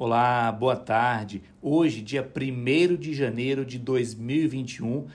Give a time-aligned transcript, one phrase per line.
[0.00, 1.42] Olá, boa tarde.
[1.60, 5.08] Hoje, dia 1 de janeiro de 2021,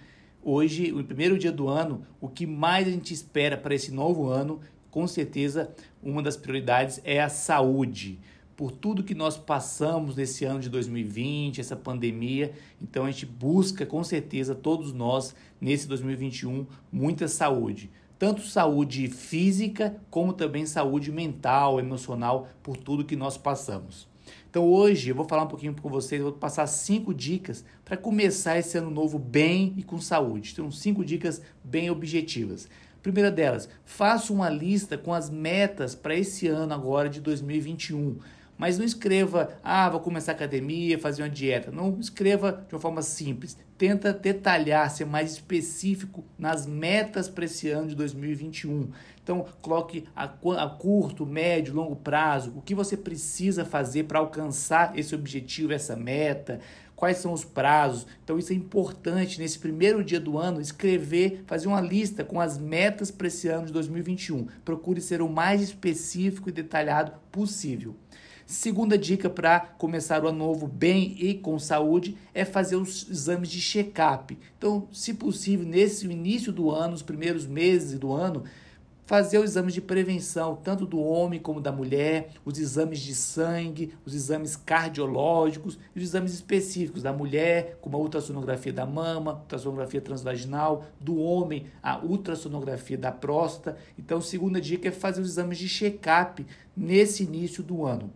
[0.43, 4.27] hoje, o primeiro dia do ano, o que mais a gente espera para esse novo
[4.27, 4.59] ano,
[4.91, 5.73] com certeza,
[6.03, 8.19] uma das prioridades é a saúde.
[8.57, 13.85] Por tudo que nós passamos nesse ano de 2020, essa pandemia, então a gente busca,
[13.85, 17.89] com certeza, todos nós, nesse 2021, muita saúde
[18.19, 24.12] tanto saúde física como também saúde mental, emocional, por tudo que nós passamos.
[24.49, 28.57] Então hoje eu vou falar um pouquinho com vocês, vou passar cinco dicas para começar
[28.57, 30.51] esse ano novo bem e com saúde.
[30.53, 32.69] Então cinco dicas bem objetivas.
[33.01, 38.17] Primeira delas, faça uma lista com as metas para esse ano agora de 2021.
[38.57, 41.71] Mas não escreva, ah, vou começar academia, fazer uma dieta.
[41.71, 43.57] Não escreva de uma forma simples.
[43.77, 48.89] Tenta detalhar, ser mais específico nas metas para esse ano de 2021.
[49.21, 54.97] Então, coloque a, a curto, médio, longo prazo o que você precisa fazer para alcançar
[54.97, 56.59] esse objetivo, essa meta
[57.03, 58.07] quais são os prazos.
[58.23, 62.57] Então, isso é importante nesse primeiro dia do ano escrever, fazer uma lista com as
[62.57, 64.47] metas para esse ano de 2021.
[64.63, 67.93] Procure ser o mais específico e detalhado possível.
[68.45, 73.49] Segunda dica para começar o ano novo bem e com saúde é fazer os exames
[73.49, 74.37] de check-up.
[74.57, 78.43] Então, se possível, nesse início do ano, os primeiros meses do ano,
[79.05, 83.93] fazer os exames de prevenção, tanto do homem como da mulher, os exames de sangue,
[84.05, 90.01] os exames cardiológicos e os exames específicos da mulher, como a ultrassonografia da mama, ultrassonografia
[90.01, 93.77] transvaginal, do homem, a ultrassonografia da próstata.
[93.97, 98.09] Então, segunda dica é fazer os exames de check-up nesse início do ano.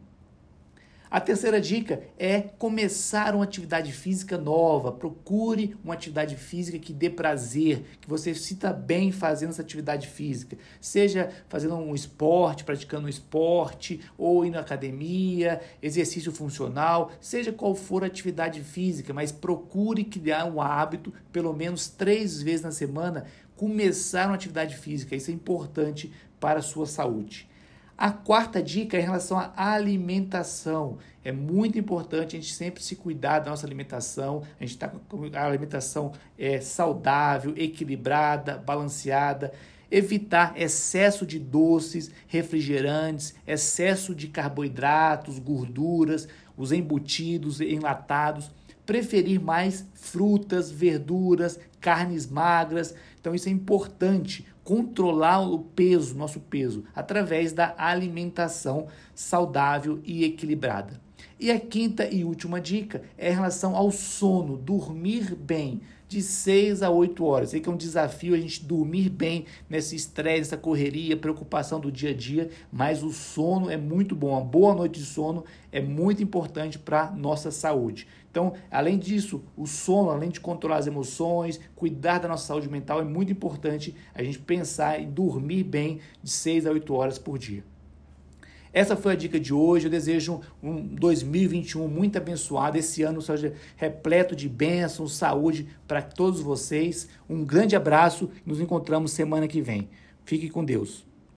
[1.10, 4.92] A terceira dica é começar uma atividade física nova.
[4.92, 10.06] Procure uma atividade física que dê prazer, que você se sinta bem fazendo essa atividade
[10.06, 10.58] física.
[10.82, 17.74] Seja fazendo um esporte, praticando um esporte, ou indo à academia, exercício funcional, seja qual
[17.74, 23.26] for a atividade física, mas procure criar um hábito, pelo menos três vezes na semana,
[23.56, 25.16] começar uma atividade física.
[25.16, 27.48] Isso é importante para a sua saúde.
[27.98, 31.00] A quarta dica é em relação à alimentação.
[31.24, 34.44] É muito importante a gente sempre se cuidar da nossa alimentação.
[34.60, 39.52] A gente está com a alimentação é, saudável, equilibrada, balanceada.
[39.90, 48.52] Evitar excesso de doces, refrigerantes, excesso de carboidratos, gorduras, os embutidos, enlatados
[48.88, 52.96] preferir mais frutas, verduras, carnes magras.
[53.20, 61.00] Então isso é importante, controlar o peso, nosso peso, através da alimentação saudável e equilibrada.
[61.40, 66.82] E a quinta e última dica é em relação ao sono, dormir bem de 6
[66.82, 67.50] a 8 horas.
[67.50, 71.92] Sei que é um desafio a gente dormir bem nesse estresse, essa correria, preocupação do
[71.92, 74.32] dia a dia, mas o sono é muito bom.
[74.32, 78.08] Uma boa noite de sono é muito importante para nossa saúde.
[78.32, 83.02] Então, além disso, o sono, além de controlar as emoções, cuidar da nossa saúde mental,
[83.02, 87.38] é muito importante a gente pensar em dormir bem de 6 a 8 horas por
[87.38, 87.64] dia.
[88.78, 89.88] Essa foi a dica de hoje.
[89.88, 92.78] Eu desejo um 2021 muito abençoado.
[92.78, 97.10] Esse ano seja repleto de bênçãos, saúde para todos vocês.
[97.28, 98.30] Um grande abraço.
[98.46, 99.90] Nos encontramos semana que vem.
[100.24, 101.07] Fique com Deus.